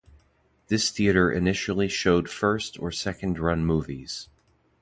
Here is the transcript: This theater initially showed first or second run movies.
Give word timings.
This 0.67 0.89
theater 0.89 1.31
initially 1.31 1.87
showed 1.87 2.27
first 2.27 2.79
or 2.79 2.91
second 2.91 3.37
run 3.37 3.63
movies. 3.63 4.29